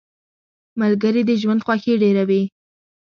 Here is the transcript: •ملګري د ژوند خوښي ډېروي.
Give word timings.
•ملګري 0.81 1.21
د 1.25 1.31
ژوند 1.41 1.61
خوښي 1.65 1.93
ډېروي. 2.01 2.43